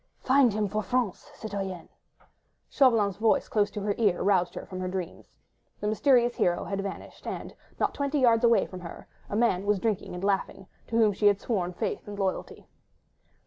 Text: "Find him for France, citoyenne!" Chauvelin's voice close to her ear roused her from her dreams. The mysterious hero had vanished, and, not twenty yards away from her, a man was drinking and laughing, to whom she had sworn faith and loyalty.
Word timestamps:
"Find 0.23 0.51
him 0.51 0.67
for 0.67 0.81
France, 0.81 1.29
citoyenne!" 1.35 1.87
Chauvelin's 2.71 3.17
voice 3.17 3.47
close 3.47 3.69
to 3.69 3.81
her 3.81 3.93
ear 3.99 4.23
roused 4.23 4.55
her 4.55 4.65
from 4.65 4.79
her 4.79 4.87
dreams. 4.87 5.29
The 5.79 5.85
mysterious 5.87 6.33
hero 6.33 6.63
had 6.63 6.81
vanished, 6.81 7.27
and, 7.27 7.53
not 7.79 7.93
twenty 7.93 8.17
yards 8.17 8.43
away 8.43 8.65
from 8.65 8.79
her, 8.79 9.07
a 9.29 9.35
man 9.35 9.63
was 9.63 9.77
drinking 9.77 10.15
and 10.15 10.23
laughing, 10.23 10.65
to 10.87 10.97
whom 10.97 11.13
she 11.13 11.27
had 11.27 11.39
sworn 11.39 11.71
faith 11.73 12.07
and 12.07 12.17
loyalty. 12.17 12.67